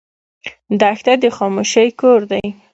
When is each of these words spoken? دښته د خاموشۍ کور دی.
دښته 0.79 1.13
د 1.21 1.23
خاموشۍ 1.37 1.89
کور 1.99 2.21
دی. 2.31 2.45